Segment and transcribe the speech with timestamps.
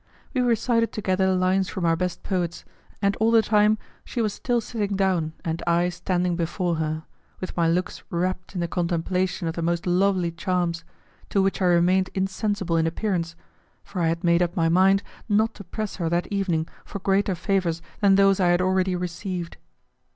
[0.33, 2.65] We recited together lines from our best poets,
[3.03, 7.03] and all the time she was still sitting down and I standing before her,
[7.39, 10.83] with my looks rapt in the contemplation of the most lovely charms,
[11.29, 13.35] to which I remained insensible in appearance,
[13.83, 17.35] for I had made up my mind not to press her that evening for greater
[17.35, 19.57] favours than those I had already received.